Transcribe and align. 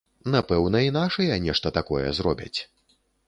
Напэўна, 0.35 0.79
і 0.87 0.93
нашыя 0.95 1.37
нешта 1.45 1.73
такое 1.77 2.03
зробяць. 2.21 2.59